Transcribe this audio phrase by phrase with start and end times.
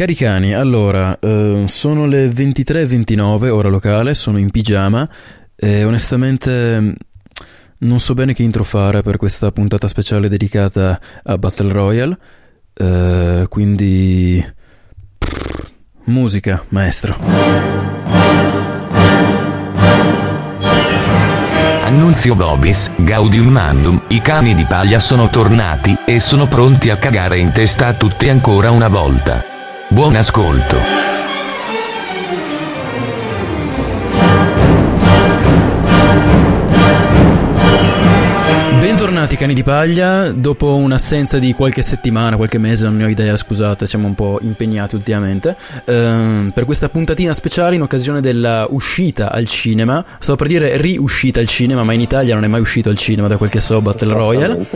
[0.00, 5.06] Cari cani, allora, eh, sono le 23.29 ora locale, sono in pigiama
[5.54, 6.94] e onestamente
[7.76, 12.18] non so bene che intro fare per questa puntata speciale dedicata a Battle Royale,
[12.72, 14.42] eh, quindi...
[16.04, 17.18] Musica, maestro.
[21.84, 27.36] Annunzio Vobis, Gaudium Mandum, i cani di paglia sono tornati e sono pronti a cagare
[27.36, 29.58] in testa a tutti ancora una volta.
[29.92, 30.76] Buon ascolto.
[38.78, 43.36] Bentornati cani di paglia, dopo un'assenza di qualche settimana, qualche mese, non ne ho idea,
[43.36, 49.32] scusate, siamo un po' impegnati ultimamente, ehm, per questa puntatina speciale in occasione della uscita
[49.32, 52.90] al cinema, stavo per dire riuscita al cinema, ma in Italia non è mai uscito
[52.90, 54.66] al cinema da quel che so Battle Royale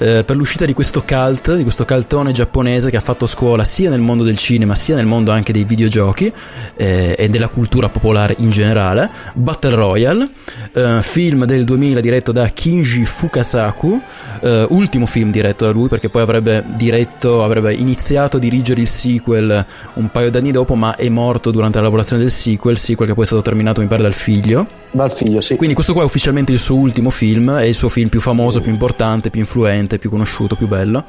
[0.00, 3.90] eh, per l'uscita di questo cult, di questo caltone giapponese che ha fatto scuola sia
[3.90, 6.32] nel mondo del cinema sia nel mondo anche dei videogiochi
[6.74, 9.10] eh, e della cultura popolare in generale.
[9.34, 10.26] Battle Royale,
[10.72, 14.00] eh, film del 2000 diretto da Kinji Fukasaku,
[14.40, 18.86] eh, ultimo film diretto da lui perché poi avrebbe diretto, avrebbe iniziato a dirigere il
[18.86, 19.64] sequel
[19.94, 23.24] un paio d'anni dopo ma è morto durante la lavorazione del sequel, sequel che poi
[23.24, 24.66] è stato terminato mi pare dal figlio.
[24.92, 25.54] Dal figlio, sì.
[25.56, 28.60] Quindi questo qua è ufficialmente il suo ultimo film, è il suo film più famoso,
[28.60, 31.04] più importante, più influente, più conosciuto, più bello.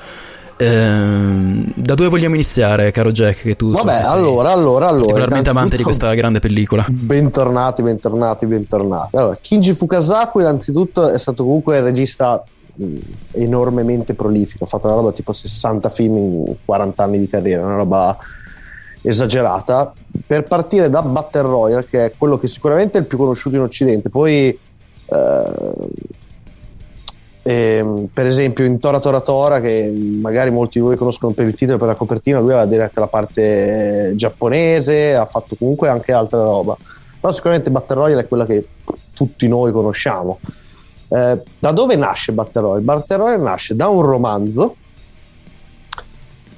[0.58, 3.42] Ehm, da dove vogliamo iniziare, caro Jack?
[3.42, 5.06] Che tu Vabbè, sei allora, allora, allora.
[5.06, 6.86] particolarmente amante di questa grande pellicola.
[6.88, 9.16] Bentornati, bentornati, bentornati.
[9.16, 12.44] Allora, Kinji Fukasaku, innanzitutto, è stato comunque il regista
[12.76, 12.96] mh,
[13.32, 14.66] enormemente prolifico.
[14.66, 18.16] Ha fatto una roba tipo 60 film in 40 anni di carriera, una roba
[19.02, 19.92] esagerata.
[20.28, 23.64] Per partire da Battle Royale, che è quello che sicuramente è il più conosciuto in
[23.64, 24.50] Occidente, poi.
[25.06, 25.88] eh,
[27.44, 31.56] ehm, per esempio in Tora Tora Tora che magari molti di voi conoscono per il
[31.56, 35.90] titolo e per la copertina lui aveva diretto la parte eh, giapponese ha fatto comunque
[35.90, 36.78] anche altra roba
[37.20, 38.68] però sicuramente Battle Royale è quella che
[39.14, 40.40] tutti noi conosciamo
[41.14, 42.82] Eh, da dove nasce Battle Royale?
[42.82, 44.76] Battle Royale nasce da un romanzo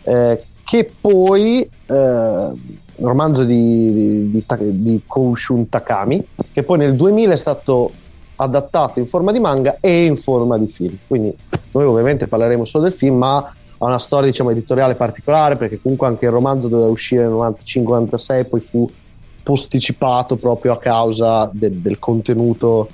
[0.03, 2.51] eh, che poi eh,
[2.95, 7.91] un romanzo di, di, di, di Koushun Takami che poi nel 2000 è stato
[8.35, 10.97] adattato in forma di manga e in forma di film.
[11.07, 11.35] Quindi
[11.71, 16.07] noi ovviamente parleremo solo del film, ma ha una storia diciamo editoriale particolare perché comunque
[16.07, 18.89] anche il romanzo doveva uscire nel 95-96 poi fu
[19.43, 22.89] posticipato proprio a causa de- del contenuto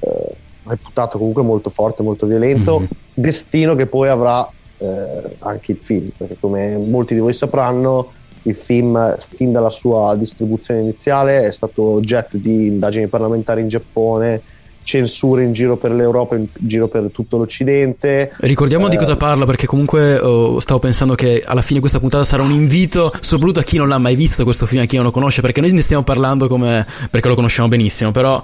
[0.00, 2.86] eh, reputato comunque molto forte, molto violento, Mhm.
[3.14, 4.48] destino che poi avrà
[4.78, 8.12] eh, anche il film, perché come molti di voi sapranno
[8.42, 14.42] il film fin dalla sua distribuzione iniziale è stato oggetto di indagini parlamentari in Giappone,
[14.86, 18.32] censure in giro per l'Europa, in giro per tutto l'Occidente.
[18.38, 22.22] Ricordiamo di Eh, cosa parla perché comunque oh, stavo pensando che alla fine questa puntata
[22.22, 25.04] sarà un invito soprattutto a chi non l'ha mai visto questo film, a chi non
[25.04, 28.40] lo conosce, perché noi ne stiamo parlando come perché lo conosciamo benissimo, però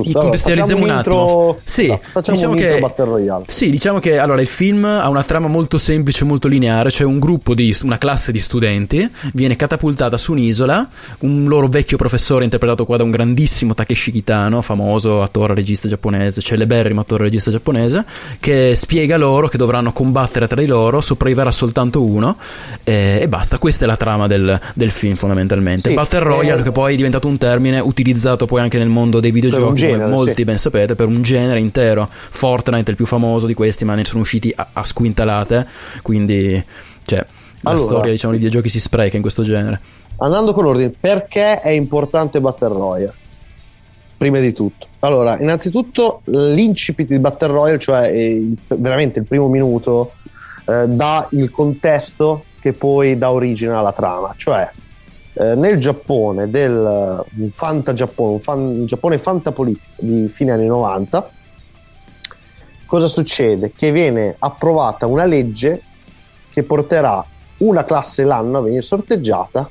[0.00, 0.18] Giusto?
[0.20, 1.22] contestualizziamo un Allora, attimo.
[1.22, 3.44] un intro- Sì, esatto, facciamo diciamo un che Battle Royale.
[3.48, 7.18] Sì, diciamo che allora il film ha una trama molto semplice, molto lineare, cioè un
[7.18, 10.88] gruppo di una classe di studenti viene catapultata su un'isola,
[11.20, 16.40] un loro vecchio professore interpretato qua da un grandissimo Takeshi Kitano, famoso attore regista giapponese,
[16.40, 18.04] celeberrimo attore regista giapponese,
[18.40, 22.36] che spiega loro che dovranno combattere tra di loro, sopravviverà soltanto uno
[22.84, 25.90] eh, e basta, questa è la trama del, del film fondamentalmente.
[25.90, 29.20] Sì, Battle Royale eh, che poi è diventato un termine utilizzato poi anche nel mondo
[29.20, 30.44] dei videogiochi, genere, come molti sì.
[30.44, 32.08] ben sapete, per un genere intero.
[32.10, 35.66] Fortnite è il più famoso di questi, ma ne sono usciti a, a squintalate.
[36.02, 36.64] Quindi,
[37.04, 37.24] cioè,
[37.60, 37.84] la Allora.
[37.86, 39.80] storia diciamo, di videogiochi si spreca in questo genere.
[40.18, 43.14] Andando con ordine, perché è importante Battle Royale?
[44.16, 44.86] Prima di tutto.
[45.00, 50.12] Allora, innanzitutto l'incipit di Battle Royale, cioè il- veramente il primo minuto,
[50.66, 54.32] eh, dà il contesto che poi dà origine alla trama.
[54.36, 54.70] Cioè,
[55.34, 60.66] eh, nel Giappone del un Fanta Giappone, un, fan- un Giappone fantapolitico di fine anni
[60.66, 61.30] 90,
[62.86, 63.72] cosa succede?
[63.74, 65.82] Che viene approvata una legge
[66.50, 67.24] che porterà
[67.58, 69.68] una classe l'anno a venire sorteggiata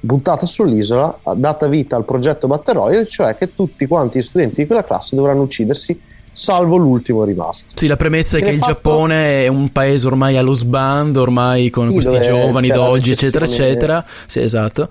[0.00, 4.66] buttata sull'isola, data vita al progetto Battle Royale, cioè che tutti quanti gli studenti di
[4.66, 6.00] quella classe dovranno uccidersi
[6.38, 7.72] salvo l'ultimo rimasto.
[7.74, 8.72] Sì, la premessa è che, che il fatto...
[8.72, 14.04] Giappone è un paese ormai allo sbando, ormai con sì, questi giovani d'oggi, eccetera, eccetera.
[14.26, 14.88] Sì, esatto.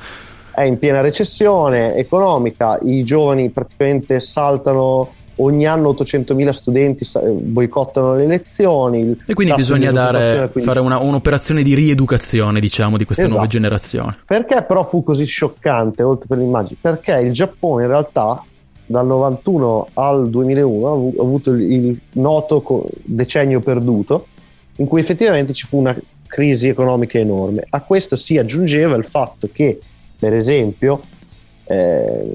[0.53, 8.27] È in piena recessione economica, i giovani praticamente saltano ogni anno 800.000 studenti boicottano le
[8.27, 9.17] lezioni.
[9.25, 10.67] E quindi bisogna dare, quindi...
[10.67, 13.39] fare una, un'operazione di rieducazione, diciamo, di queste esatto.
[13.39, 14.15] nuove generazioni.
[14.25, 16.77] Perché però fu così scioccante, oltre per l'immagine?
[16.81, 18.43] Perché il Giappone in realtà
[18.87, 24.27] dal 91 al 2001 ha avuto il, noto decennio perduto,
[24.77, 25.95] in cui effettivamente ci fu una
[26.25, 27.65] crisi economica enorme.
[27.69, 29.79] A questo si aggiungeva il fatto che,
[30.17, 31.01] per esempio,
[31.65, 32.33] eh,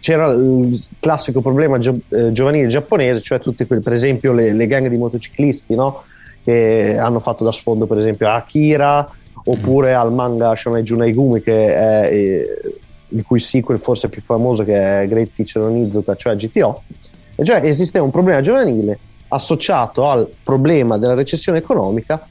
[0.00, 4.66] c'era il classico problema gio- eh, giovanile giapponese, cioè tutti quelli, per esempio le, le
[4.66, 6.02] gang di motociclisti, no?
[6.44, 9.06] che hanno fatto da sfondo per esempio a Akira
[9.44, 12.77] oppure al manga Shonai Junaigumi che è eh,
[13.08, 16.82] il cui sequel forse più famoso che è Great Teacher Onizuka, cioè GTO,
[17.34, 22.26] e cioè esisteva un problema giovanile associato al problema della recessione economica,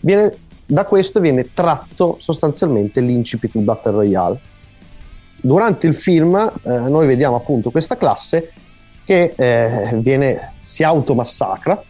[0.00, 0.34] viene,
[0.64, 4.40] da questo viene tratto sostanzialmente l'incipit del Battle Royale
[5.46, 8.52] durante il film eh, noi vediamo appunto questa classe
[9.04, 11.80] che eh, viene, si automassacra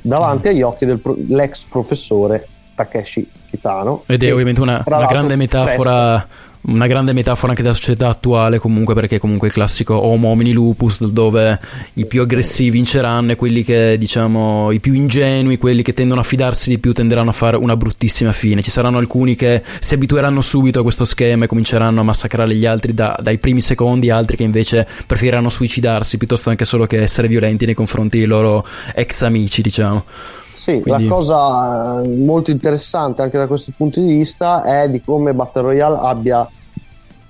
[0.00, 4.04] davanti agli occhi dell'ex professore Takeshi Kitano.
[4.06, 6.26] Ed è ovviamente una, una grande metafora
[6.62, 11.04] una grande metafora anche della società attuale comunque perché comunque il classico homo homini lupus
[11.08, 11.58] dove
[11.94, 16.24] i più aggressivi vinceranno e quelli che diciamo i più ingenui quelli che tendono a
[16.24, 18.62] fidarsi di più tenderanno a fare una bruttissima fine.
[18.62, 22.66] Ci saranno alcuni che si abitueranno subito a questo schema e cominceranno a massacrare gli
[22.66, 27.28] altri da, dai primi secondi altri che invece preferiranno suicidarsi piuttosto anche solo che essere
[27.28, 28.64] violenti nei confronti dei loro
[28.94, 30.04] ex amici diciamo
[30.52, 31.04] sì, Quindi...
[31.04, 35.62] la cosa eh, molto interessante anche da questo punto di vista è di come Battle
[35.62, 36.48] Royale abbia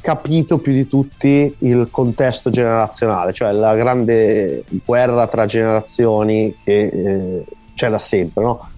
[0.01, 7.45] capito più di tutti il contesto generazionale, cioè la grande guerra tra generazioni che eh,
[7.75, 8.43] c'è da sempre.
[8.43, 8.69] No?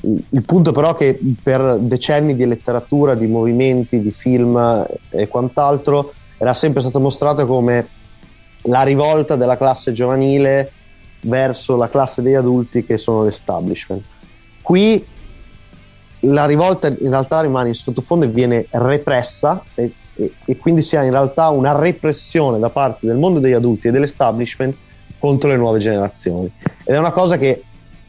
[0.00, 6.12] Il punto però è che per decenni di letteratura, di movimenti, di film e quant'altro
[6.36, 7.86] era sempre stato mostrato come
[8.62, 10.72] la rivolta della classe giovanile
[11.22, 14.04] verso la classe degli adulti che sono l'establishment.
[14.62, 15.04] Qui
[16.20, 20.96] la rivolta in realtà rimane in sottofondo e viene repressa e, e, e, quindi si
[20.96, 24.76] ha in realtà una repressione da parte del mondo degli adulti e dell'establishment
[25.18, 26.52] contro le nuove generazioni.
[26.84, 27.62] Ed è una cosa che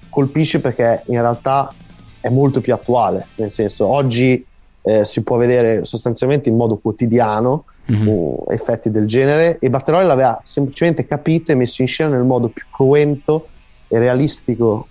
[0.09, 1.73] colpisce perché in realtà
[2.19, 4.45] è molto più attuale, nel senso oggi
[4.81, 8.33] eh, si può vedere sostanzialmente in modo quotidiano mm-hmm.
[8.49, 12.63] effetti del genere e Batteroli l'aveva semplicemente capito e messo in scena nel modo più
[12.71, 13.47] cruento
[13.87, 14.87] e realistico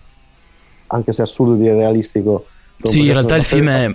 [0.89, 2.47] anche se è assurdo dire realistico
[2.83, 3.94] sì, in realtà il film è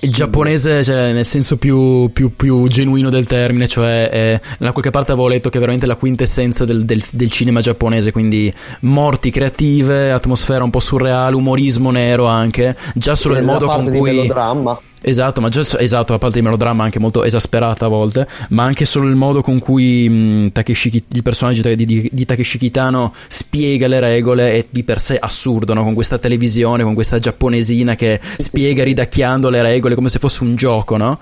[0.00, 4.90] il giapponese, cioè, nel senso più, più, più, genuino del termine, cioè è, da qualche
[4.90, 9.30] parte avevo letto che è veramente la quintessenza del, del, del, cinema giapponese, quindi morti
[9.30, 14.10] creative, atmosfera un po' surreale, umorismo nero anche, già solo il modo con cui...
[14.10, 14.80] Melodramma.
[15.06, 18.86] Esatto, ma già, esatto, a parte di melodramma anche molto esasperata a volte, ma anche
[18.86, 23.86] solo il modo con cui mh, Takeshi, il personaggio di, di, di, Takeshi Kitano spiega
[23.86, 25.84] le regole è di per sé assurdo, no?
[25.84, 30.56] con questa televisione, con questa giapponesina che spiega ridacchiando le regole come se fosse un
[30.56, 31.18] gioco, no?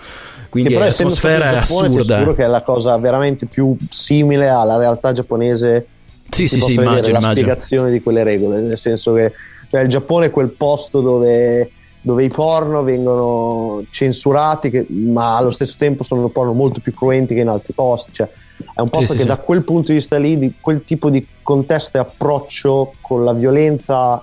[0.49, 2.19] Quindi l'atmosfera è assurda.
[2.19, 5.87] Sicuro che è la cosa veramente più simile alla realtà giapponese.
[6.29, 9.32] Sì, sì, sì, immagino, la spiegazione di quelle regole, nel senso che
[9.70, 11.70] cioè, il Giappone è quel posto dove
[12.03, 17.35] dove i porno vengono censurati, che, ma allo stesso tempo sono porno molto più cruenti
[17.35, 18.13] che in altri posti.
[18.13, 18.29] Cioè,
[18.75, 19.44] è un posto sì, che sì, da sì.
[19.44, 24.23] quel punto di vista lì, di quel tipo di contesto e approccio con la violenza,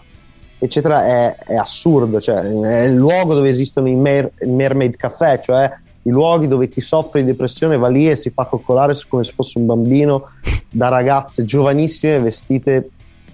[0.59, 2.19] eccetera, è, è assurdo.
[2.19, 5.71] Cioè, è il luogo dove esistono i mer- mermaid caffè, cioè
[6.03, 9.33] i luoghi dove chi soffre di depressione va lì e si fa coccolare come se
[9.33, 10.29] fosse un bambino
[10.69, 12.89] da ragazze giovanissime vestite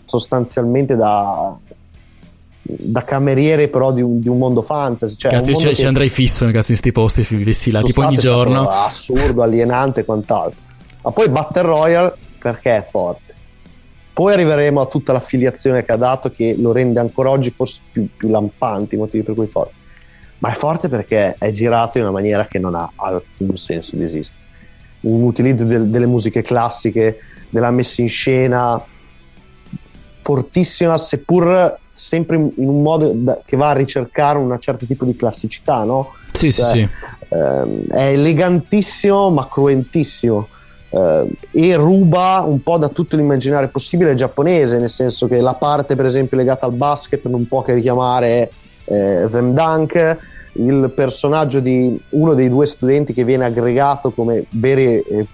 [0.05, 1.57] sostanzialmente da,
[2.85, 6.49] da cameriere però di un, di un mondo fantasy cioè cazzo io ci andrei fisso
[6.51, 8.67] cazzo in sti posti vivessi là tipo ogni giorno.
[8.69, 10.59] assurdo alienante e quant'altro.
[11.03, 13.33] Ma poi Battle Royale perché è forte?
[14.13, 18.07] Poi arriveremo a tutta l'affiliazione che ha dato che lo rende ancora oggi forse più,
[18.15, 19.73] più lampante i motivi per cui è forte.
[20.37, 24.03] Ma è forte perché è girato in una maniera che non ha alcun senso di
[24.03, 24.43] esistere.
[25.01, 28.83] Un utilizzo del, delle musiche classiche della messa in scena
[30.21, 35.15] fortissima seppur sempre in un modo da, che va a ricercare un certo tipo di
[35.15, 36.13] classicità, no?
[36.33, 36.87] Sì, cioè, sì.
[37.29, 40.47] Ehm, è elegantissimo ma cruentissimo
[40.89, 45.95] eh, e ruba un po' da tutto l'immaginario possibile giapponese, nel senso che la parte
[45.95, 48.51] per esempio legata al basket non può che richiamare
[48.85, 50.17] eh, Dunk,
[50.53, 55.27] il personaggio di uno dei due studenti che viene aggregato come veri, eh,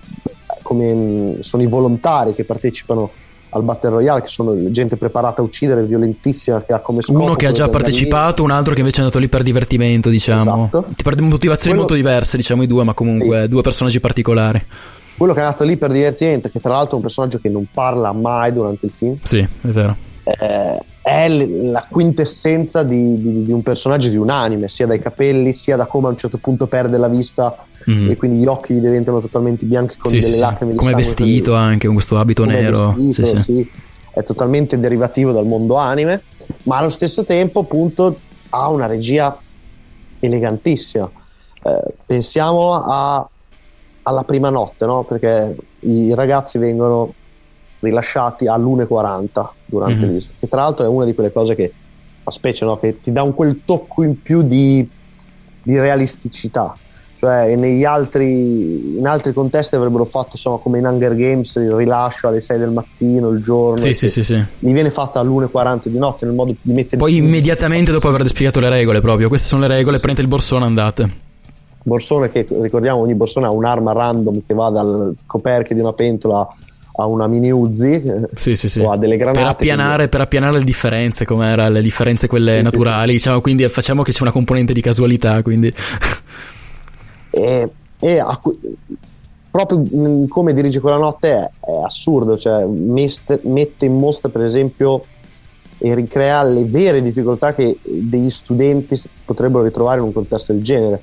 [0.62, 3.12] come mm, sono i volontari che partecipano
[3.54, 7.22] al Battle Royale, che sono gente preparata a uccidere, violentissima, che ha come scopo...
[7.22, 10.70] Uno che ha già partecipato, un altro che invece è andato lì per divertimento, diciamo.
[10.72, 10.94] Esatto.
[11.04, 13.48] Per motivazioni Quello- molto diverse, diciamo i due, ma comunque Sì.
[13.50, 14.66] due personaggi particolari.
[15.18, 17.66] Quello che è andato lì per divertimento, che tra l'altro è un personaggio che non
[17.72, 19.96] parla mai durante il film, Sì, è vero.
[20.24, 25.52] eh, è la quintessenza di, di- di un personaggio di un anime, sia dai capelli,
[25.52, 27.56] sia da come a un certo punto perde la vista
[27.90, 28.12] Mm.
[28.12, 30.40] e quindi gli occhi gli diventano totalmente bianchi con Sì, delle sì, sì.
[30.40, 32.94] lacrime di Come vestito quindi- anche, con questo abito come nero.
[32.96, 33.42] vestito, Sì, sì.
[33.42, 33.72] sì.
[34.14, 36.22] È totalmente derivativo dal mondo anime,
[36.66, 39.36] ma allo stesso tempo appunto ha una regia
[40.20, 41.10] elegantissima.
[41.64, 43.28] Eh, pensiamo a-
[44.04, 45.04] alla prima notte, no?
[45.04, 47.14] perché i ragazzi vengono
[47.80, 50.12] rilasciati all'1.40 durante Mhm.
[50.12, 51.72] l'isola, che tra l'altro è una di quelle cose che
[52.24, 52.78] fa specie, no?
[52.78, 54.88] che ti dà un quel tocco in più di,
[55.64, 56.76] di realisticità.
[57.18, 62.28] Cioè, negli altri, in altri contesti avrebbero fatto insomma, come in Hunger Games il rilascio
[62.28, 63.78] alle 6 del mattino, il giorno.
[63.78, 64.44] Sì, e sì, sì, sì.
[64.58, 68.60] Gli viene fatta all'1.40 di notte nel modo di mettere Poi immediatamente dopo aver spiegato
[68.60, 71.10] le regole proprio, queste sono le regole, prendete il borsone andate.
[71.84, 76.48] borsone che ricordiamo ogni borsone ha un'arma random che va dal coperchio di una pentola
[76.94, 78.82] a una mini Uzi eh, Sì, sì, sì.
[78.82, 83.14] o a delle granate Per appianare, per appianare le differenze, com'era le differenze quelle naturali,
[83.14, 85.74] diciamo, quindi facciamo che c'è una componente di casualità, quindi.
[87.30, 87.70] E,
[88.00, 88.42] e a
[89.52, 94.46] proprio mm, come dirige quella notte è, è assurdo cioè meste- mette in mostra per
[94.46, 95.04] esempio
[95.78, 101.02] e ricrea le vere difficoltà che degli studenti potrebbero ritrovare in un contesto del genere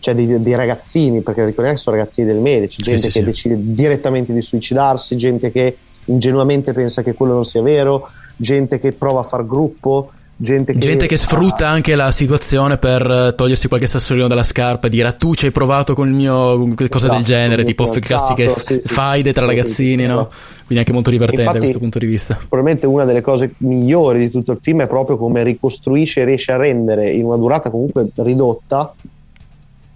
[0.00, 3.20] cioè dei, dei ragazzini perché ricordiamo che sono ragazzini del medici Sì, gente sì, che
[3.20, 3.24] sì.
[3.24, 5.76] decide direttamente di suicidarsi gente che
[6.06, 10.78] ingenuamente pensa che quello non sia vero gente che prova a far gruppo gente che,
[10.78, 14.90] gente che sfrutta ah, anche la situazione per eh, togliersi qualche sassolino dalla scarpa e
[14.90, 17.88] dire "Ah, tu ci hai provato con il mio con cose del Esatto, genere, tipo
[17.90, 18.94] classiche fidanzato, sì, sì.
[18.94, 20.14] faide tra Sì, ragazzini, sì, no?
[20.14, 20.34] esatto.
[20.66, 22.36] Quindi anche molto divertente da Infatti- questo punto di vista.
[22.36, 26.52] probabilmente una delle cose migliori di tutto il film è proprio come ricostruisce e riesce
[26.52, 28.94] a rendere in una durata comunque ridotta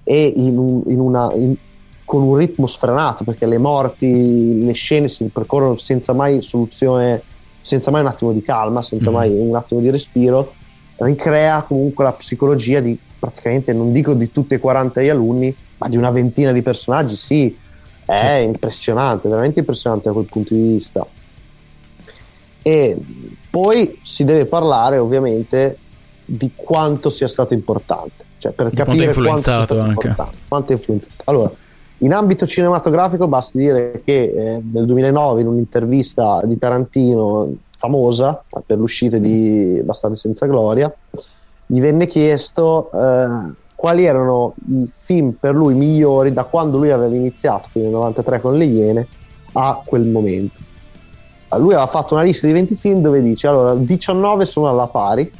[0.04, 1.54] e in un- in una- in-
[2.04, 7.22] con un ritmo sfrenato perché le morti, le scene si percorrono senza mai soluzione,
[7.62, 9.16] senza mai un attimo di calma, senza Mhm.
[9.16, 10.52] mai un attimo di respiro,
[10.96, 15.88] ricrea comunque la psicologia di praticamente, non dico di tutti e 40 gli alunni, ma
[15.88, 17.56] di una ventina di personaggi, sì,
[18.04, 18.44] è Sì.
[18.46, 21.06] impressionante, veramente impressionante da quel punto di vista.
[22.62, 22.96] E
[23.48, 25.78] poi si deve parlare ovviamente
[26.24, 30.32] di quanto sia stato importante, cioè per Di quanto capire ha influenzato quanto anche.
[30.48, 31.14] quanto è influenzato.
[31.24, 31.52] Allora,
[31.98, 38.78] in ambito cinematografico basti dire che eh, nel 2009 in un'intervista di Tarantino famosa per
[38.78, 40.92] l'uscita di Bastardi senza gloria
[41.66, 47.14] gli venne chiesto eh, quali erano i film per lui migliori da quando lui aveva
[47.14, 49.06] iniziato, quindi nel 93 con Le Iene,
[49.52, 50.58] a quel momento.
[51.56, 55.30] Lui aveva fatto una lista di 20 film dove dice allora 19 sono alla pari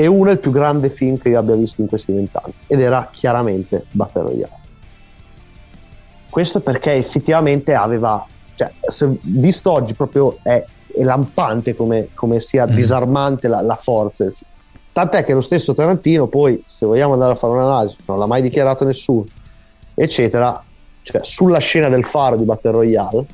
[0.00, 2.80] e uno è il più grande film che io abbia visto in questi vent'anni ed
[2.80, 4.58] era chiaramente Battle Royale.
[6.30, 8.72] Questo perché effettivamente aveva, cioè,
[9.24, 10.64] visto oggi proprio è,
[10.96, 12.74] è lampante come, come sia Mm.
[12.74, 14.50] disarmante la, la forza del film.
[14.90, 18.40] Tant'è che lo stesso Tarantino, poi, se vogliamo andare a fare un'analisi, non l'ha mai
[18.40, 19.26] dichiarato nessuno,
[19.94, 20.64] eccetera,
[21.02, 23.26] cioè sulla scena del faro di Battle Royale,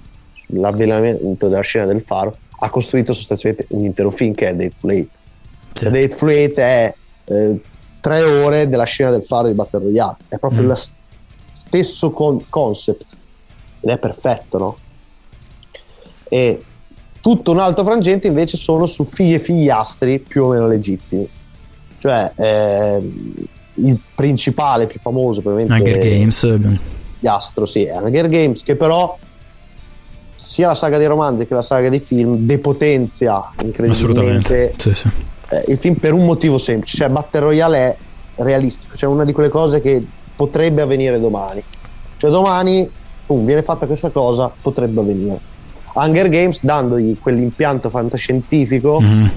[0.49, 5.11] sull'avvelenamento della scena del faro, ha costruito sostanzialmente un intero film che è Hateful Eight.
[5.77, 5.91] Sì.
[5.91, 6.95] The Hateful Eight è
[7.27, 7.61] eh,
[8.01, 10.69] tre ore della scena del faro di Battle Royale, è proprio Mm.
[10.69, 10.79] lo
[11.53, 13.05] stesso con- concept
[13.81, 14.77] ed è perfetto, no?
[16.29, 16.63] E
[17.21, 21.29] tutto un altro frangente invece sono su figli e figliastri più o meno legittimi.
[21.99, 23.35] Cioè, ehm,
[23.75, 26.43] il principale, più famoso, probabilmente Hunger Games.
[26.45, 29.19] eh, Astro, sì, è Hunger Games, che però
[30.41, 33.67] sia la saga dei romanzi che la saga dei film depotenzia Assolutamente.
[33.67, 35.11] incredibilmente Sì, sì.
[35.51, 37.97] Eh, il film per un motivo semplice, cioè Battle Royale è
[38.43, 41.63] realistico, cioè una di quelle cose che potrebbe avvenire domani.
[42.19, 42.89] Cioè domani
[43.27, 45.39] pum, viene fatta questa cosa, potrebbe avvenire.
[45.95, 49.31] Hunger Games dandogli quell'impianto fantascientifico Mhm.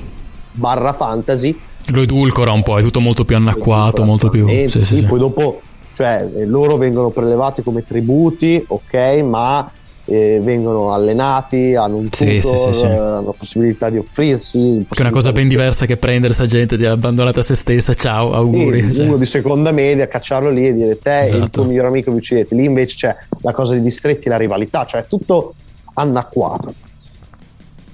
[0.51, 1.57] barra fantasy
[1.91, 4.47] Lo edulcora un po', è tutto molto più anacquato, molto più.
[4.47, 5.05] Sì, sì, sì, sì.
[5.05, 5.61] Poi dopo,
[5.93, 9.71] cioè, eh, loro vengono prelevati come tributi, ok, ma
[10.09, 14.85] eh, vengono allenati, hanno un tutor, Sì, sì, sì, hanno possibilità di offrirsi.
[14.89, 17.55] Che è una cosa ben di- diversa che prendere sta gente di abbandonata a se
[17.55, 17.93] stessa.
[17.93, 18.93] Ciao, auguri.
[18.93, 21.49] Cioè, uno di seconda media, cacciarlo lì e dire te e il Esatto.
[21.49, 22.55] tuo migliore amico vi uccidete.
[22.55, 25.53] Lì invece c'è la cosa dei distretti, la rivalità, cioè è tutto
[25.93, 26.73] annacquato.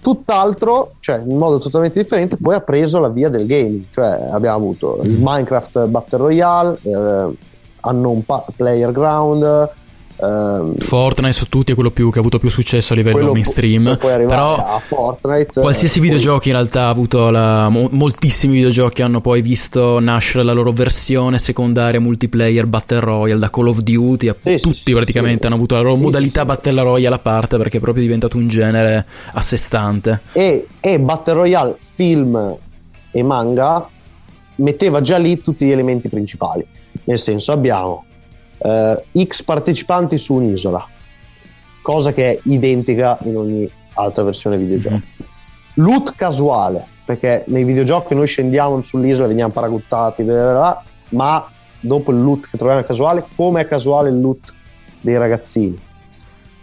[0.02, 4.56] Tutt'altro, cioè in modo totalmente differente, poi ha preso la via del gaming, cioè abbiamo
[4.58, 5.24] avuto il Mm.
[5.24, 7.36] Minecraft Battle Royale, eh,
[7.82, 8.24] Unknown
[8.56, 9.70] Player Ground,
[10.18, 13.98] Ehm, Fortnite su tutti è quello più, che ha avuto più successo a livello mainstream.
[14.00, 19.22] Però Fortnite qualsiasi eh, poi- videogiochi in realtà ha avuto la, mo- moltissimi videogiochi hanno
[19.22, 24.28] poi visto nascere la loro versione secondaria multiplayer Battle Royale da Call of Duty.
[24.30, 25.46] a- Sì, tutti sì, praticamente sì.
[25.48, 26.46] hanno avuto la loro modalità.
[26.46, 30.22] Battle Royale a parte perché è proprio diventato un genere a sé stante.
[30.32, 32.56] e, e Battle Royale film
[33.12, 33.88] e manga
[34.56, 36.66] metteva già lì tutti gli elementi principali
[37.06, 38.06] nel senso abbiamo
[38.58, 40.88] eh, x partecipanti su un'isola
[41.86, 45.02] cosa che è identica in ogni altra versione videogioco.
[45.76, 51.48] Loot casuale perché nei videogiochi noi scendiamo sull'isola veniamo paraguttati bla bla bla, ma
[51.80, 54.52] dopo il loot che troviamo è casuale come è casuale il loot
[55.00, 55.78] dei ragazzini.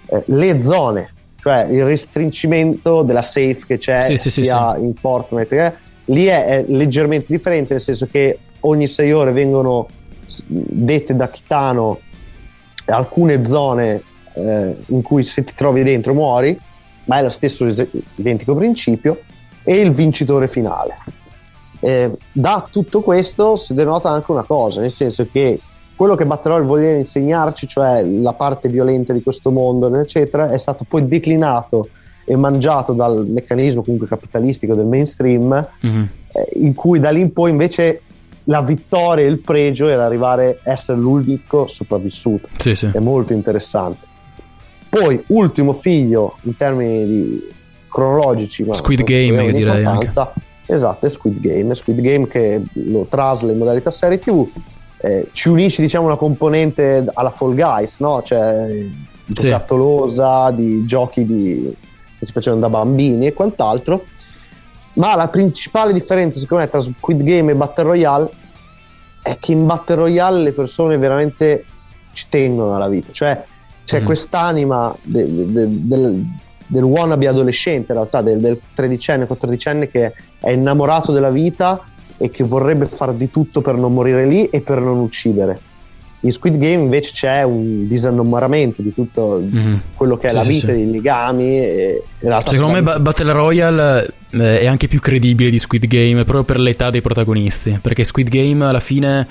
[0.06, 4.94] Eh, le zone cioè il restringimento della safe che c'è Sì, sì, sì, sia in
[4.94, 5.74] Fortnite eh,
[6.06, 9.86] lì è, è leggermente differente nel senso che ogni sei ore vengono
[10.36, 12.00] dette da Kitano
[12.86, 14.02] alcune zone
[14.34, 16.58] eh, in cui se ti trovi dentro muori
[17.04, 17.86] ma è lo stesso es-
[18.16, 19.20] identico principio
[19.64, 20.96] e il vincitore finale
[21.84, 25.58] Eh, da tutto questo si denota anche una cosa nel senso che
[25.96, 30.58] quello che Battle Royale voleva insegnarci cioè la parte violenta di questo mondo eccetera è
[30.58, 31.88] stato poi declinato
[32.24, 36.08] e mangiato dal meccanismo comunque capitalistico del mainstream Mhm.
[36.34, 38.02] eh, in cui da lì in poi invece
[38.44, 42.90] la vittoria e il pregio era arrivare a essere l'unico sopravvissuto Sì, sì.
[42.92, 44.06] è molto interessante
[44.88, 47.40] poi ultimo figlio in termini
[47.88, 50.32] cronologici ma Squid Game, io di direi importanza.
[50.66, 54.48] esatto è Squid Game è Squid Game che lo trasla in modalità serie tv
[55.04, 58.22] eh, ci unisce diciamo una componente alla Fall Guys no?
[58.22, 58.66] cioè
[59.24, 59.48] di Sì.
[59.48, 61.74] giocattolosa di giochi di-
[62.18, 64.04] che si facevano da bambini e quant'altro
[64.94, 68.30] ma la principale differenza secondo me tra Squid Game e Battle Royale
[69.22, 71.64] è che in Battle Royale le persone veramente
[72.12, 73.42] ci tengono alla vita cioè
[73.84, 74.04] c'è Mhm.
[74.04, 76.24] quest'anima de- de- de- del,
[76.66, 81.80] del wannabe adolescente in realtà del, del tredicenne, quattordicenne che è innamorato della vita
[82.18, 85.58] e che vorrebbe fare di tutto per non morire lì e per non uccidere
[86.24, 89.80] in Squid Game invece c'è un disinnamoramento di tutto Mhm.
[89.96, 90.78] quello che è Sì, la sì, vita, sì.
[90.80, 92.02] i legami e
[92.44, 96.58] Secondo me Ba- Battle Royale eh, è anche più credibile di Squid Game proprio per
[96.60, 97.78] l'età dei protagonisti.
[97.82, 99.26] Perché Squid Game alla fine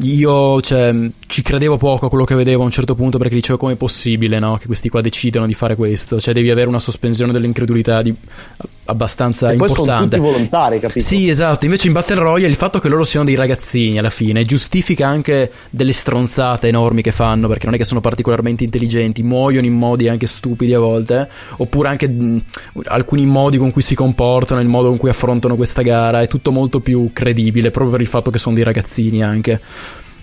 [0.00, 0.94] io cioè,
[1.26, 3.76] ci credevo poco a quello che vedevo a un certo punto perché dicevo come è
[3.76, 4.56] possibile no?
[4.56, 6.18] che questi qua decidano di fare questo.
[6.18, 8.14] Cioè devi avere una sospensione dell'incredulità di-
[8.84, 10.16] abbastanza e poi sono importante.
[10.16, 11.04] tutti volontari capito?
[11.04, 11.64] Sì, esatto.
[11.64, 15.50] Invece in Battle Royale il fatto che loro siano dei ragazzini alla fine giustifica anche
[15.70, 20.08] delle stronzate enormi che fanno, perché non è che sono particolarmente intelligenti, muoiono in modi
[20.08, 21.28] anche stupidi a volte,
[21.58, 22.44] oppure anche mh,
[22.84, 26.50] alcuni modi con cui si comportano, il modo con cui affrontano questa gara, è tutto
[26.50, 29.60] molto più credibile, proprio per il fatto che sono dei ragazzini anche.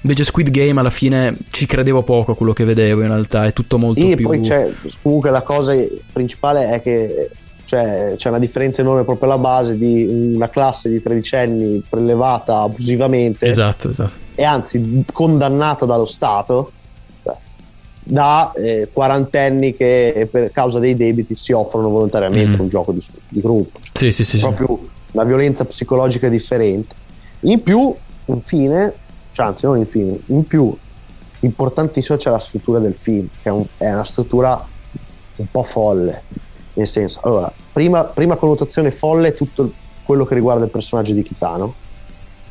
[0.01, 3.51] Invece Squid Game alla fine ci credevo poco a quello che vedevo, in realtà è
[3.53, 4.27] tutto molto Sì, più...
[4.27, 5.73] poi c'è comunque la cosa
[6.13, 7.29] principale è che
[7.65, 13.45] cioè, c'è una differenza enorme proprio alla base di una classe di tredicenni prelevata abusivamente
[13.45, 14.13] Esatto, esatto.
[14.35, 16.71] e anzi condannata dallo Stato
[17.21, 17.35] cioè,
[18.01, 22.61] da eh, quarantenni che per causa dei debiti si offrono volontariamente Mhm.
[22.61, 24.37] un gioco di, di gruppo cioè, Sì, sì, sì.
[24.39, 24.47] sì.
[24.47, 26.95] proprio una violenza psicologica differente.
[27.41, 27.93] In più,
[28.25, 28.93] infine,
[29.39, 30.75] cioè anzi non infine, in più,
[31.39, 34.61] importantissimo c'è la struttura del film, che è, un- è una struttura
[35.37, 36.23] un po' folle.
[36.73, 39.73] Nel senso, allora, prima, prima connotazione folle è tutto il-
[40.03, 41.73] quello che riguarda il personaggio di Kitano,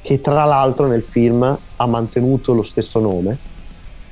[0.01, 3.37] che tra l'altro nel film ha mantenuto lo stesso nome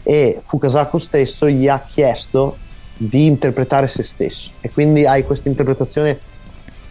[0.03, 2.59] e Fukasaku stesso gli ha chiesto
[2.99, 6.19] di interpretare se stesso e quindi hai questa interpretazione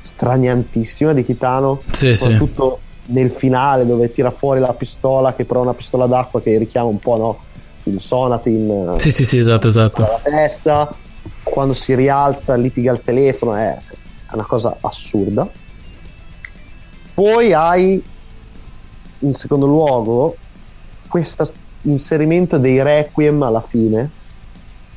[0.02, 2.24] straniantissima di Kitano Sì, sì.
[3.08, 6.90] Nel finale dove tira fuori la pistola che però è una pistola d'acqua che richiama
[6.90, 7.40] un po' no?
[7.84, 10.04] il Sonatin eh, Sì, sì, sì, esatto, esatto.
[10.04, 10.92] alla testa
[11.44, 13.78] quando si rialza litiga al telefono è
[14.32, 15.48] una cosa assurda
[17.14, 18.02] poi hai
[19.20, 20.36] in secondo luogo
[21.08, 24.10] questo inserimento dei requiem alla fine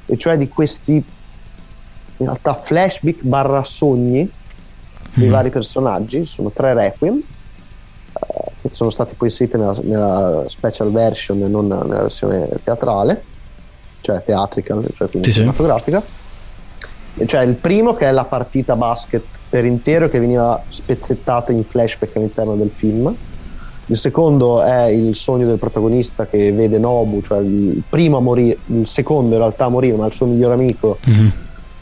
[0.07, 4.29] e cioè di questi in realtà flashback barra sogni
[5.15, 5.33] dei Mhm.
[5.33, 7.21] vari personaggi sono tre requiem
[8.73, 13.25] sono stati poi inseriti nella, nella special version e non nella versione teatrale
[14.01, 15.39] cioè teatrica cioè quindi Sì, sì.
[15.39, 16.03] cinematografica
[17.15, 21.65] E cioè il primo che è la partita basket per intero che veniva spezzettata in
[21.65, 23.13] flashback all'interno del film
[23.91, 28.59] il secondo è il sogno del protagonista che vede Nobu cioè il primo a morire
[28.67, 31.33] il secondo in realtà a morire ma il suo migliore amico Mhm.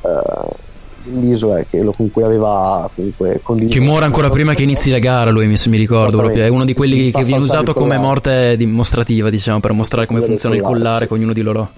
[0.03, 0.65] eh,
[1.13, 4.99] l'isola che lo- con cui aveva comunque condiviso Che muore ancora prima che inizi la
[4.99, 6.43] gara, lui mi, mi ricordo proprio.
[6.45, 10.35] È uno di quelli che viene usato come morte dimostrativa, diciamo, per mostrare come Quello
[10.35, 11.71] funziona il collare, con ognuno di loro.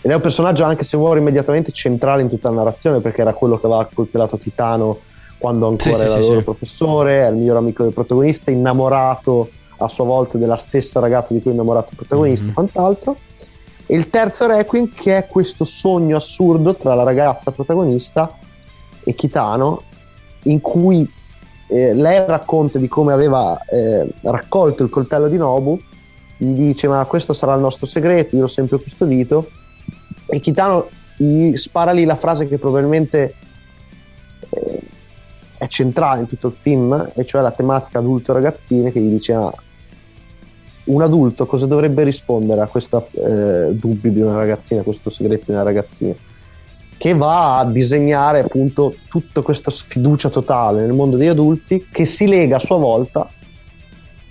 [0.00, 3.32] ed è un personaggio anche se vuoi immediatamente centrale in tutta la narrazione perché era
[3.34, 4.98] quello che aveva coltellato Titano
[5.38, 6.44] quando ancora Sì, era sì, il loro sì.
[6.44, 11.40] professore, è il miglior amico del protagonista, innamorato a sua volta della stessa ragazza di
[11.40, 12.50] cui è innamorato il protagonista Mhm.
[12.50, 13.16] e quant'altro.
[13.86, 18.32] E il terzo Requiem che è questo sogno assurdo tra la ragazza protagonista
[19.04, 19.82] e Kitano
[20.44, 21.08] in cui
[21.68, 25.80] eh, lei racconta di come aveva eh, raccolto il coltello di Nobu
[26.36, 29.48] gli dice ma questo sarà il nostro segreto, io l'ho sempre custodito.
[30.26, 33.34] E Kitano gli spara lì la frase che probabilmente
[34.50, 34.80] eh,
[35.58, 39.34] è centrale in tutto il film e cioè la tematica adulto ragazzine che gli dice
[39.34, 39.52] ah,
[40.84, 45.52] un adulto cosa dovrebbe rispondere a questo dubbio di una ragazzina, a questo segreto di
[45.52, 46.14] una ragazzina
[47.02, 52.28] che va a disegnare appunto tutta questa sfiducia totale nel mondo degli adulti che si
[52.28, 53.28] lega a sua volta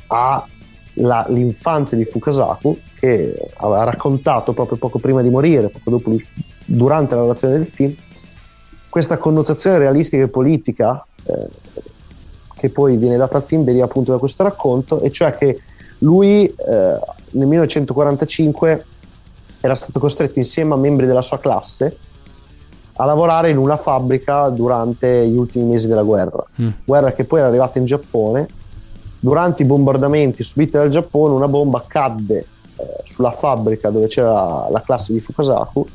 [0.07, 6.15] all'infanzia di Fukasaku che aveva raccontato proprio poco prima di morire, poco dopo
[6.63, 7.93] durante la narrazione del film,
[8.87, 11.47] questa connotazione realistica e politica eh,
[12.55, 15.59] che poi viene data al film deriva appunto da questo racconto, e cioè che
[15.97, 16.99] lui eh,
[17.31, 18.85] nel 1945
[19.59, 21.97] era stato costretto insieme a membri della sua classe
[23.01, 26.45] a lavorare in una fabbrica durante gli ultimi mesi della guerra.
[26.61, 26.69] Mm.
[26.85, 28.47] Guerra che poi era arrivata in Giappone.
[29.19, 34.81] Durante i bombardamenti subiti dal Giappone, una bomba cadde eh, sulla fabbrica dove c'era la
[34.81, 35.85] classe di Fukasaku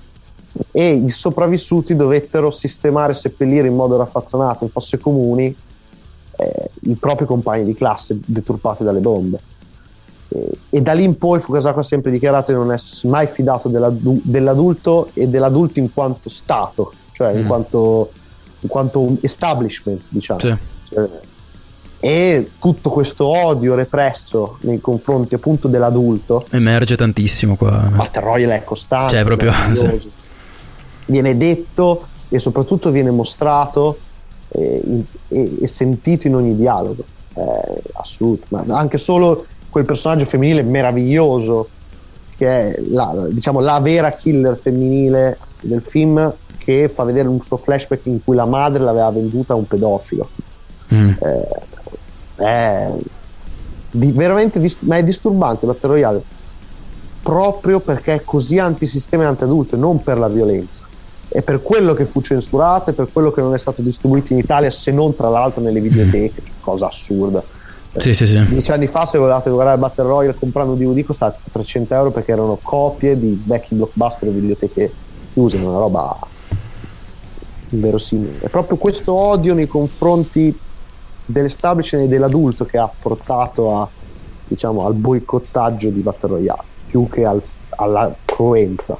[0.73, 5.55] e i sopravvissuti dovettero sistemare e seppellire in modo raffazzonato in fosse comuni
[6.38, 9.38] eh, i propri compagni di classe deturpati dalle bombe.
[10.29, 13.69] E, e da lì in poi Fukasaku ha sempre dichiarato di non essersi mai fidato
[13.69, 17.47] dell'adu- dell'adulto e dell'adulto in quanto Stato, cioè in, Mm.
[17.47, 18.11] quanto,
[18.61, 20.41] in quanto establishment, diciamo.
[20.41, 20.57] Sì.
[20.91, 21.09] Cioè,
[21.99, 27.71] e tutto questo odio represso nei confronti appunto dell'adulto Emerge tantissimo qua.
[27.91, 30.11] Battle Royale è costante Cioè, proprio- meraviglioso.
[31.07, 33.99] viene detto e soprattutto viene mostrato
[34.49, 40.25] eh, in- e, e sentito in ogni dialogo è assoluto ma anche solo quel personaggio
[40.25, 41.69] femminile meraviglioso
[42.35, 47.59] che è la, diciamo, la vera killer femminile del film che fa vedere un suo
[47.59, 50.31] flashback in cui la madre l'aveva venduta a un pedofilo.
[50.95, 51.11] Mm.
[52.37, 52.91] è
[53.91, 56.23] di- veramente dis- ma è disturbante Battle Royale
[57.21, 60.85] proprio perché è così antisistema e antiadulto non per la violenza.
[61.29, 64.39] È per quello che fu censurato e per quello che non è stato distribuito in
[64.39, 67.56] Italia se non tra l'altro nelle videoteche cioè, cosa assurda
[67.99, 68.45] Sì, sì, sì.
[68.47, 72.33] dieci anni fa se volevate guardare Battle Royale comprando un DVD costava 300 euro perché
[72.33, 74.93] erano copie di vecchi blockbuster e videoteche
[75.33, 76.19] chiuse una roba
[77.71, 80.57] inverosimile è proprio questo odio nei confronti
[81.25, 83.89] dell'establishment e dell'adulto che ha portato a,
[84.47, 88.97] diciamo, al boicottaggio di Battle Royale più che al- alla cruenza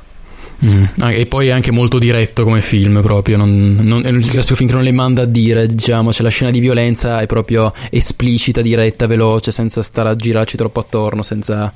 [0.67, 0.85] Mm.
[0.99, 4.55] Ah, E poi è anche molto diretto come film proprio, non, non- è il classico
[4.57, 7.73] film che non le manda a dire, diciamo, c'è la scena di violenza è proprio
[7.91, 11.73] esplicita, diretta, veloce, senza stare a girarci troppo attorno, senza...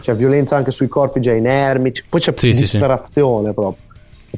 [0.00, 3.76] c'è violenza anche sui corpi già inermi poi c'è Sì, sì, disperazione proprio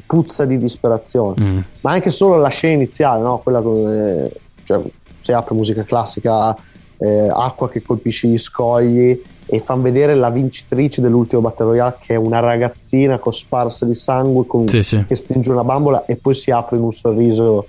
[0.05, 1.59] puzza di disperazione Mm.
[1.81, 3.39] ma anche solo la scena iniziale, no?
[3.39, 4.31] quella con, eh,
[4.63, 4.79] cioè,
[5.21, 6.55] si apre musica classica,
[6.99, 12.13] eh, acqua che colpisce gli scogli e fanno vedere la vincitrice dell'ultimo Battle Royale che
[12.13, 15.03] è una ragazzina cosparsa di sangue con- Sì, sì.
[15.07, 17.67] che stringe una bambola e poi si apre in un sorriso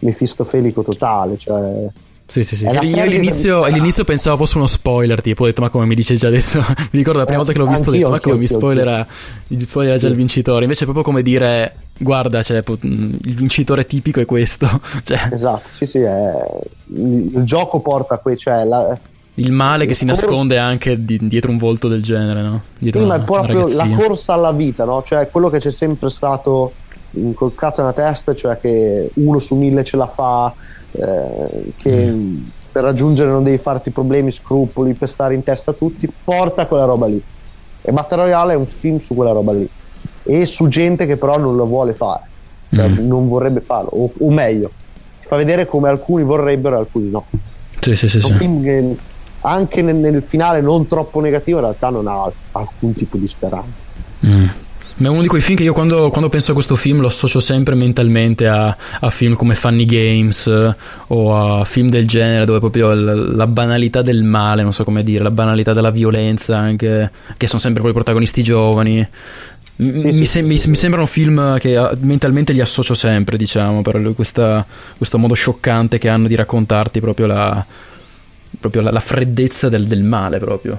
[0.00, 1.86] mefistofelico totale, cioè
[2.26, 2.66] Sì, sì, sì.
[2.66, 6.28] Io all'inizio, all'inizio pensavo fosse uno spoiler, tipo, ho detto, ma come mi dice già
[6.28, 6.58] adesso?
[6.92, 8.46] mi ricordo la prima Eh, volta che l'ho visto, ho detto, ma come mi mi
[8.46, 10.62] spoilera già il vincitore?
[10.62, 14.68] Invece è proprio come dire, guarda, cioè, il vincitore tipico è questo.
[15.02, 16.60] cioè, esatto, sì sì, è-
[16.94, 18.96] il, gioco porta a quei, cioè la,
[19.40, 22.62] il male che si nasconde anche di- dietro un volto del genere, no?
[22.78, 25.02] Dietro Sì, ma è proprio la corsa alla vita, no?
[25.04, 26.72] Cioè quello che c'è sempre stato
[27.12, 30.52] incolcato nella testa, cioè che uno su mille ce la fa,
[30.92, 32.38] eh, che Mm.
[32.72, 36.84] per raggiungere non devi farti problemi, scrupoli, per stare in testa a tutti, porta quella
[36.84, 37.22] roba lì.
[37.82, 39.68] E Battle Royale è un film su quella roba lì.
[40.24, 42.22] E su gente che però non lo vuole fare,
[42.74, 43.06] cioè Mm.
[43.06, 44.70] non vorrebbe farlo, o, o meglio,
[45.20, 47.24] ti fa vedere come alcuni vorrebbero e alcuni no.
[47.80, 48.16] Sì, sì, sì.
[48.16, 48.32] Un sì.
[48.34, 48.96] film che
[49.42, 53.86] anche nel, nel finale non troppo negativo in realtà non ha alcun tipo di speranza.
[54.26, 54.46] Mm.
[55.00, 57.06] Ma è uno di quei film che io quando, quando penso a questo film lo
[57.06, 60.74] associo sempre mentalmente a, a film come Funny Games eh,
[61.08, 65.04] o a film del genere dove proprio l- la banalità del male, non so come
[65.04, 69.06] dire, la banalità della violenza anche, che sono sempre quei protagonisti giovani.
[69.76, 70.68] Mi, sì, sem- sì, mi- sì.
[70.70, 75.98] mi sembrano film che ah, mentalmente li associo sempre, diciamo, per questa- questo modo scioccante
[75.98, 77.64] che hanno di raccontarti proprio la,
[78.58, 80.78] proprio la, la freddezza del, del male proprio.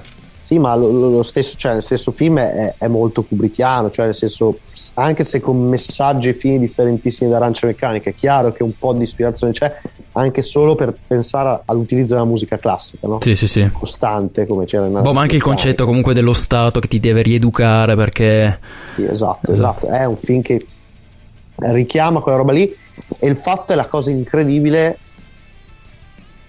[0.50, 4.16] Sì, ma lo, lo stesso, cioè, nel stesso film è, è, molto kubrickiano, cioè nel
[4.16, 4.58] senso,
[4.94, 8.92] anche se con messaggi e fini differentissimi da Arancia Meccanica, è chiaro che un po'
[8.92, 9.72] di ispirazione c'è,
[10.10, 13.18] anche solo per pensare all'utilizzo della musica classica, no?
[13.20, 13.70] Sì, sì, sì.
[13.70, 17.22] Costante, come c'era in Boh, ma anche il concetto comunque dello Stato che ti deve
[17.22, 18.58] rieducare perché...
[18.96, 19.86] Sì, esatto, esatto, esatto.
[19.86, 20.66] È un film che
[21.58, 22.74] richiama quella roba lì
[23.20, 24.98] e il fatto è la cosa incredibile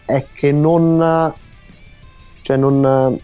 [0.05, 1.33] è che non...
[2.41, 3.19] Cioè non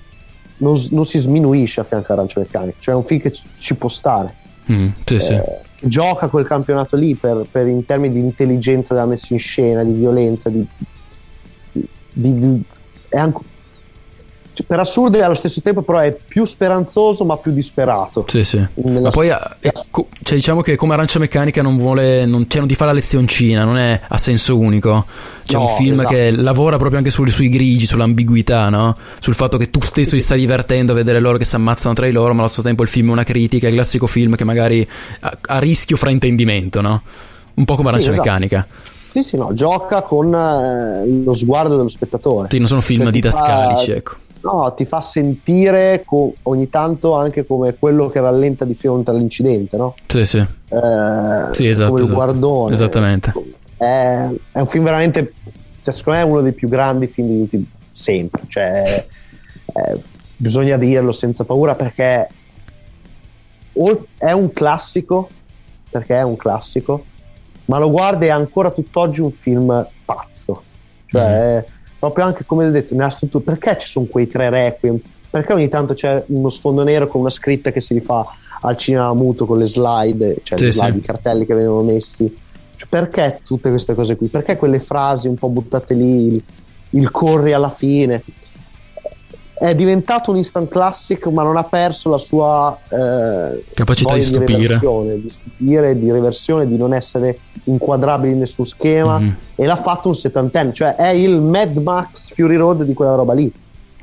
[0.57, 3.75] non, non, si sminuisce a fianco a Arancio Meccanica, cioè è un film che ci,
[3.75, 4.35] può stare.
[4.71, 5.41] Mm, sì, eh, sì.
[5.81, 9.93] Gioca quel campionato lì per, per, in termini di intelligenza della messa in scena, di
[9.93, 10.65] violenza, di,
[11.71, 12.63] di, di
[13.09, 13.39] è anche,
[14.63, 18.65] per assurdo e allo stesso tempo però è più speranzoso ma più disperato sì sì
[18.83, 19.71] ma poi è, eh,
[20.23, 23.63] cioè, diciamo che come Arancia Meccanica non vuole non, cioè, non ti fa la lezioncina
[23.63, 25.05] non è a senso unico
[25.43, 26.15] c'è no, un film esatto.
[26.15, 28.95] che lavora proprio anche sul, sui grigi sull'ambiguità no?
[29.19, 32.05] sul fatto che tu stesso ti stai divertendo a vedere loro che si ammazzano tra
[32.05, 34.35] di loro ma allo stesso tempo il film è una critica è il classico film
[34.35, 34.87] che magari
[35.21, 37.01] ha, ha rischio fraintendimento no?
[37.55, 38.29] un po' come Arancia sì, esatto.
[38.29, 38.67] Meccanica
[39.09, 42.49] sì, sì, no, gioca con eh, lo sguardo dello spettatore.
[42.51, 44.15] Sì, non sono film cioè, didascalici, fa, ecco
[44.47, 49.75] no, ti fa sentire co- ogni tanto anche come quello che rallenta di fronte all'incidente,
[49.75, 49.95] no?
[50.07, 50.37] Sì, sì.
[50.37, 51.89] Eh, sì esatto.
[51.89, 52.13] Come il esatto.
[52.13, 52.73] guardone.
[52.73, 53.33] Esattamente.
[53.75, 55.33] È, è, un film veramente,
[55.81, 58.43] cioè, secondo me è uno dei più grandi film di tutti sempre.
[58.47, 59.07] Cioè,
[59.65, 60.01] eh,
[60.37, 62.27] bisogna dirlo senza paura perché
[64.17, 65.27] è un classico,
[65.89, 67.03] perché è un classico,
[67.65, 70.63] ma lo guardi è ancora tutt'oggi un film pazzo.
[71.05, 73.43] Cioè, mm proprio anche come ho detto nella struttura.
[73.43, 74.99] Perché ci sono quei tre requiem?
[75.29, 78.25] Perché ogni tanto c'è uno sfondo nero con una scritta che si rifà
[78.61, 80.97] al cinema muto con le slide cioè sì, le slide, sì.
[80.97, 82.35] i cartelli che vengono messi?
[82.75, 84.27] Cioè, perché tutte queste cose qui?
[84.27, 86.43] Perché quelle frasi un po' buttate lì il,
[86.91, 88.23] il corri alla fine
[89.59, 94.79] è diventato un instant classic ma non ha perso la sua eh, capacità di stupire.
[94.79, 99.31] di, di stupire, di reversione di non essere inquadrabili in nessun schema mm-hmm.
[99.55, 103.33] e l'ha fatto un settantenne cioè è il Mad Max Fury Road di quella roba
[103.33, 103.51] lì.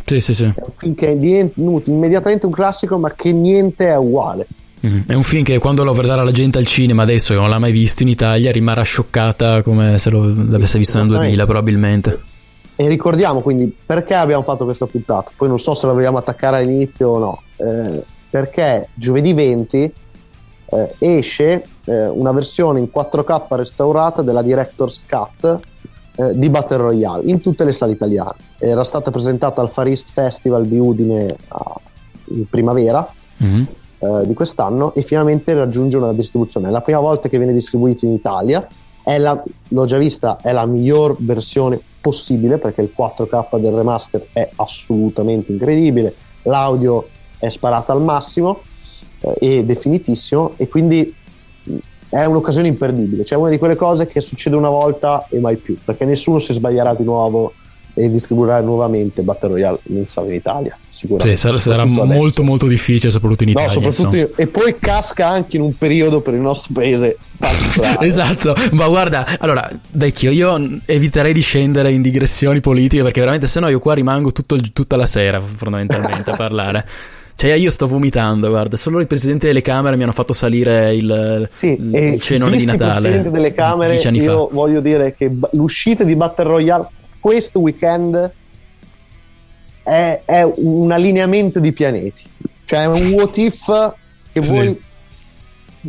[0.04, 0.44] Sì sì sì.
[0.44, 4.46] È un film che è divenuto immediatamente un classico ma che niente è uguale.
[4.84, 5.00] Mm-hmm.
[5.06, 7.58] È un film che quando lo vedrà la gente al cinema adesso che non l'ha
[7.58, 12.32] mai visto in Italia rimarrà scioccata come se lo, l'avesse visto nel 2000 probabilmente
[12.76, 16.56] e ricordiamo quindi perché abbiamo fatto questa puntata, poi non so se la vogliamo attaccare
[16.58, 19.94] all'inizio o no, eh, perché giovedì 20
[20.66, 25.60] eh, esce eh, una versione in 4K restaurata della Director's Cut
[26.16, 28.34] eh, di Battle Royale in tutte le sale italiane.
[28.58, 31.80] Era stata presentata al Far East Festival di Udine a,
[32.30, 33.08] in primavera.
[33.42, 33.64] Mm-hmm.
[34.26, 36.68] di quest'anno e finalmente raggiunge una distribuzione.
[36.68, 38.64] È la prima volta che viene distribuito in Italia,
[39.02, 44.46] la, l'ho già vista, è la miglior versione possibile perché il 4K del remaster è
[44.56, 48.60] assolutamente incredibile, l'audio è sparato al massimo
[49.20, 51.14] eh, e definitissimo e quindi
[52.10, 55.76] è un'occasione imperdibile, cioè una di quelle cose che succede una volta e mai più,
[55.82, 57.54] perché nessuno si sbaglierà di nuovo
[57.94, 60.76] e distribuirà nuovamente Battle Royale in in Italia.
[60.94, 61.37] Sicuramente.
[61.37, 63.68] Sì, sarà, sarà molto molto difficile soprattutto in Italia.
[63.68, 67.18] No, soprattutto io, e poi casca anche in un periodo per il nostro paese
[68.00, 73.61] esatto, ma guarda, allora, vecchio, io eviterei di scendere in digressioni politiche perché veramente se
[73.61, 76.87] no io qua rimango tutto, tutta la sera fondamentalmente a parlare.
[77.37, 81.48] Cioè, io sto vomitando, guarda, solo i presidenti delle Camere mi hanno fatto salire il,
[81.50, 83.09] sì, il cenone di Natale.
[83.09, 84.54] I presidenti delle Camere, io fa.
[84.54, 88.33] voglio dire che l'uscita di Battle Royale questo weekend
[89.84, 92.24] è, è, un allineamento di pianeti.
[92.64, 93.94] Cioè, è un what if
[94.32, 94.50] che sì.
[94.50, 94.82] voi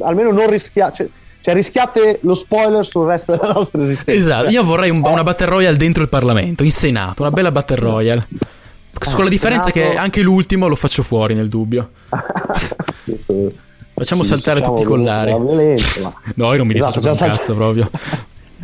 [0.02, 0.96] almeno non rischiate.
[0.96, 1.10] Cioè,
[1.42, 4.12] cioè, rischiate lo spoiler sul resto della nostra esistenza.
[4.12, 7.76] Esatto, io vorrei un, una Battle Royale dentro il Parlamento, in Senato, una bella Battle
[7.78, 8.28] Royale.
[9.14, 9.92] Con la differenza Senato...
[9.92, 11.92] che anche l'ultimo lo faccio fuori nel dubbio.
[13.96, 15.32] Facciamo saltare tutti i collari.
[15.34, 16.14] Violenza, ma...
[16.36, 17.90] No, io non mi esatto, dissocio un cazzo proprio.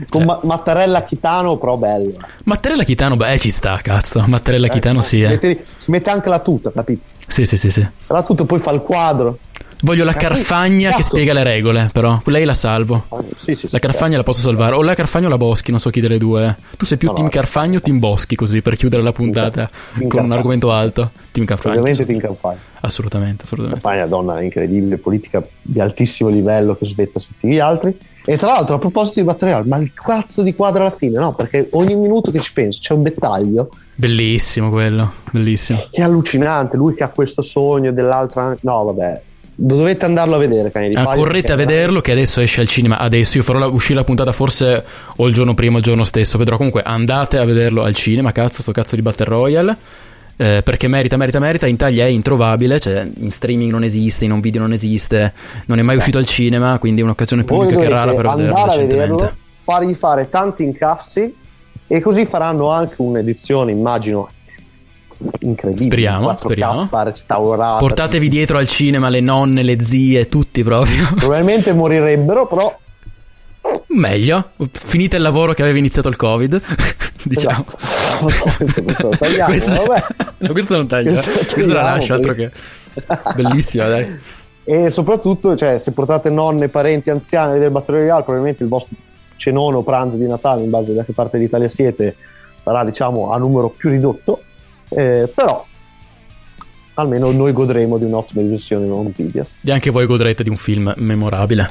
[0.09, 0.39] Con cioè.
[0.43, 2.17] Mattarella Chitano, però bello.
[2.45, 4.23] Mattarella Chitano, beh, ci sta, cazzo.
[4.27, 5.21] Mattarella eh, Chitano, sì.
[5.21, 5.65] Eh.
[5.77, 7.01] Si mette anche la tuta, capito?
[7.27, 7.85] Sì, sì, sì, sì.
[8.07, 9.37] La tuta, poi fa il quadro.
[9.83, 12.21] Voglio la Carfagna che spiega le regole, però.
[12.25, 13.05] Lei la salvo.
[13.09, 14.75] Ah, sì, sì, la Carfagna la posso salvare.
[14.75, 16.55] O la Carfagna o la Boschi, non so chi delle due.
[16.77, 17.31] Tu sei più no, team no.
[17.31, 21.11] Carfagno o team Boschi, così, per chiudere la puntata team con un argomento alto.
[21.31, 21.79] Team Carfagna.
[21.79, 22.59] Ovviamente team Carfagna.
[22.81, 23.81] Assolutamente, assolutamente.
[23.81, 27.97] Carfagna, donna incredibile, politica di altissimo livello che svetta su tutti gli altri.
[28.23, 31.33] E tra l'altro, a proposito di materiale, ma il cazzo di quadro alla fine, no?
[31.33, 33.69] Perché ogni minuto che ci penso c'è un dettaglio.
[33.95, 35.79] Bellissimo quello, bellissimo.
[35.89, 38.55] Che è allucinante, lui che ha questo sogno dell'altra...
[38.61, 39.21] No, vabbè,
[39.55, 42.97] dovete andarlo a vedere Cani di ah, correte a vederlo che adesso esce al cinema
[42.97, 44.83] adesso io farò la, uscire la puntata forse
[45.17, 48.31] o il giorno prima o il giorno stesso vedrò comunque andate a vederlo al cinema
[48.31, 49.77] cazzo sto cazzo di Battle Royale
[50.37, 51.67] eh, perché merita, merita, merita.
[51.67, 55.33] In Italia è introvabile, cioè in streaming non esiste, in un video non esiste,
[55.67, 58.65] non è mai uscito al cinema, quindi è un'occasione pubblica che è rara per vederlo
[58.65, 59.35] recentemente.
[59.61, 61.35] fargli fare tanti incassi
[61.87, 64.29] e così faranno anche un'edizione, immagino,
[65.39, 65.85] incredibile.
[65.85, 66.89] Speriamo, 4K, speriamo.
[66.91, 67.77] restaurata.
[67.77, 71.07] Portatevi dietro al cinema le nonne, le zie, tutti proprio.
[71.17, 72.79] Probabilmente morirebbero, però
[73.87, 76.61] Meglio, finite il lavoro che aveva iniziato il Covid,
[77.23, 77.65] diciamo.
[77.67, 78.00] Esatto.
[78.23, 80.03] Questo, questo lo tagliamo, Questo- vabbè.
[80.39, 82.51] no, questo non taglia, Questo questo la lascio, altro che...
[83.35, 84.19] Bellissima, dai.
[84.63, 88.95] E soprattutto, cioè, se portate nonne, parenti, anziani il Battle Royale, probabilmente il vostro
[89.35, 92.15] cenone o pranzo di Natale, in base da che parte d'Italia siete,
[92.61, 94.41] sarà diciamo a numero più ridotto,
[94.89, 95.65] eh, però
[96.93, 99.47] almeno noi godremo di un'ottima versione non video.
[99.63, 101.69] E anche voi godrete di un film memorabile.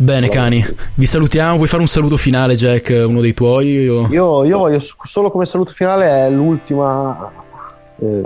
[0.00, 1.56] Bene, cani, vi salutiamo.
[1.56, 3.02] Vuoi fare un saluto finale, Jack?
[3.06, 3.88] Uno dei tuoi?
[3.88, 7.28] o- Io, io voglio solo come saluto finale è l'ultima
[8.00, 8.22] eh,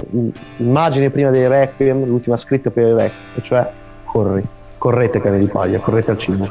[0.59, 3.71] immagine prima dei Requiem, l'ultima scritta per i Requiem, e cioè
[4.05, 4.43] corri,
[4.77, 6.51] correte cane di paglia, correte al cinema.